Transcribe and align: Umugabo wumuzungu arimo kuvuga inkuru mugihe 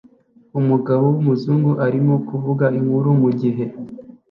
Umugabo 0.59 1.03
wumuzungu 1.13 1.71
arimo 1.85 2.15
kuvuga 2.27 2.65
inkuru 2.79 3.09
mugihe 3.21 3.65